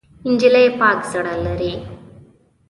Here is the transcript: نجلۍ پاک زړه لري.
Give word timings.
نجلۍ 0.29 0.65
پاک 0.79 0.99
زړه 1.11 1.33
لري. 1.45 1.73